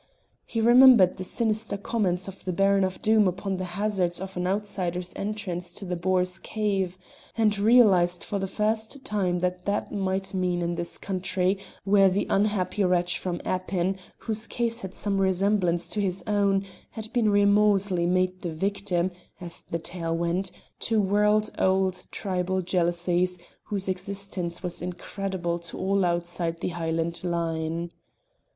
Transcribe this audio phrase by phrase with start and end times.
[0.47, 4.47] He remembered the sinister comments of the Baron of Doom upon the hazards of an
[4.47, 6.97] outsider's entrance to the boar's cave,
[7.37, 12.25] and realised for the first time what that might mean in this country, where the
[12.31, 18.07] unhappy wretch from Appin, whose case had some resemblance to his own, had been remorselessly
[18.07, 24.81] made the victim (as the tale went) to world old tribal jealousies whose existence was
[24.81, 27.91] incredible to all outside the Highland line.